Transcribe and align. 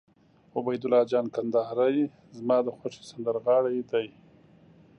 عبیدالله 0.57 1.01
جان 1.11 1.25
کندهاری 1.35 2.03
زما 2.37 2.57
د 2.63 2.67
خوښې 2.77 3.01
سندرغاړی 3.09 3.79
دي. 3.91 4.07